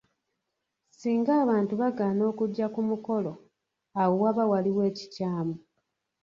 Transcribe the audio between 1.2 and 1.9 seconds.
abantu